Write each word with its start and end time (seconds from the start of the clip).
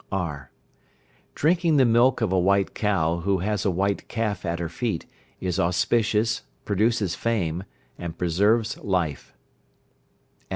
(r). 0.11 0.49
Drinking 1.35 1.77
the 1.77 1.85
milk 1.85 2.21
of 2.21 2.31
a 2.33 2.39
white 2.39 2.73
cow 2.73 3.17
who 3.19 3.37
has 3.37 3.65
a 3.65 3.69
white 3.69 4.07
calf 4.07 4.47
at 4.47 4.57
her 4.57 4.67
feet 4.67 5.05
is 5.39 5.59
auspicious, 5.59 6.41
produces 6.65 7.13
fame, 7.13 7.63
and 7.99 8.17
preserves 8.17 8.79
life. 8.79 9.35